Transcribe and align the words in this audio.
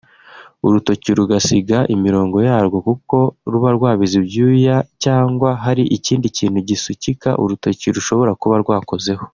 urutoki 0.65 1.09
rugasiga 1.17 1.77
imirongo 1.95 2.37
yarwo 2.47 2.77
kuko 2.87 3.17
ruba 3.51 3.69
rwabize 3.77 4.15
ibyuya 4.21 4.75
cyangwa 5.03 5.49
hari 5.63 5.83
ikindi 5.97 6.27
kintu 6.37 6.59
gisukika 6.69 7.29
urutoki 7.43 7.87
rushobora 7.95 8.31
kuba 8.41 8.55
rwakozeho 8.65 9.23